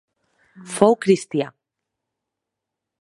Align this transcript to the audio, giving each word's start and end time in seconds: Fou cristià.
Fou 0.77 0.97
cristià. 1.05 1.51